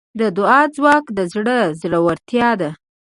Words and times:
د 0.19 0.21
دعا 0.37 0.61
ځواک 0.75 1.05
د 1.17 1.19
زړه 1.33 1.57
زړورتیا 1.81 2.49
ده. 2.61 2.69